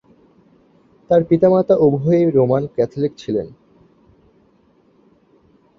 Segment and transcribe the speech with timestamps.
[1.09, 3.47] তার পিতামাতা উভয়েই রোমান ক্যাথলিক ছিলেন।